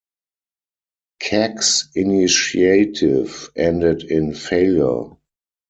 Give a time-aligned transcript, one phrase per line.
[1.21, 5.15] Kak's initiative ended in failure.